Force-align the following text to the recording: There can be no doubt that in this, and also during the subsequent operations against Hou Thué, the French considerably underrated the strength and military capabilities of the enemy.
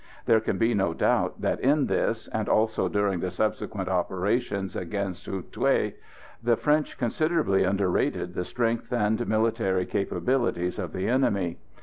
There 0.25 0.39
can 0.39 0.57
be 0.57 0.73
no 0.73 0.95
doubt 0.95 1.41
that 1.41 1.59
in 1.59 1.85
this, 1.85 2.27
and 2.29 2.49
also 2.49 2.89
during 2.89 3.19
the 3.19 3.29
subsequent 3.29 3.87
operations 3.87 4.75
against 4.75 5.27
Hou 5.27 5.43
Thué, 5.43 5.93
the 6.41 6.57
French 6.57 6.97
considerably 6.97 7.65
underrated 7.65 8.33
the 8.33 8.43
strength 8.43 8.91
and 8.91 9.27
military 9.27 9.85
capabilities 9.85 10.79
of 10.79 10.91
the 10.91 11.07
enemy. 11.07 11.59